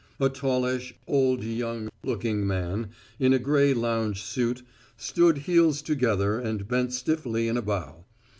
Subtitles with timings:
[0.19, 4.63] A tallish, old young looking man, in a gray lounge suit,
[4.97, 8.03] stood heels together and bent stiffly in a bow.